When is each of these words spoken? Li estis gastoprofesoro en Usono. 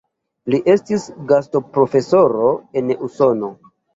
Li 0.53 0.59
estis 0.71 1.05
gastoprofesoro 1.33 2.49
en 2.81 2.89
Usono. 3.09 3.53